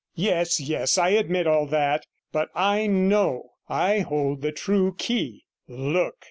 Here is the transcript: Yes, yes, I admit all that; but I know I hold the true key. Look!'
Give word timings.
Yes, 0.15 0.59
yes, 0.59 0.97
I 0.97 1.09
admit 1.09 1.45
all 1.45 1.67
that; 1.67 2.07
but 2.31 2.49
I 2.55 2.87
know 2.87 3.49
I 3.69 3.99
hold 3.99 4.41
the 4.41 4.51
true 4.51 4.95
key. 4.97 5.43
Look!' 5.67 6.15